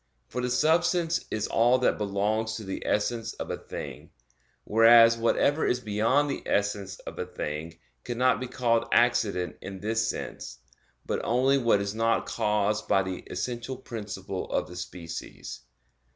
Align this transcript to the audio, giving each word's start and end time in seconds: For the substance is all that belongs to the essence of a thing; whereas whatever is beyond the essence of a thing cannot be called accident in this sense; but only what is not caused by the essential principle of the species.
For 0.29 0.41
the 0.41 0.49
substance 0.49 1.25
is 1.29 1.45
all 1.45 1.77
that 1.77 1.99
belongs 1.99 2.55
to 2.55 2.63
the 2.63 2.81
essence 2.87 3.33
of 3.33 3.51
a 3.51 3.57
thing; 3.57 4.09
whereas 4.63 5.15
whatever 5.15 5.63
is 5.67 5.79
beyond 5.79 6.27
the 6.27 6.41
essence 6.47 6.97
of 7.01 7.19
a 7.19 7.25
thing 7.27 7.77
cannot 8.03 8.39
be 8.39 8.47
called 8.47 8.87
accident 8.91 9.57
in 9.61 9.79
this 9.79 10.07
sense; 10.09 10.57
but 11.05 11.21
only 11.23 11.59
what 11.59 11.81
is 11.81 11.93
not 11.93 12.25
caused 12.25 12.87
by 12.87 13.03
the 13.03 13.19
essential 13.29 13.77
principle 13.77 14.49
of 14.51 14.67
the 14.67 14.75
species. 14.75 15.59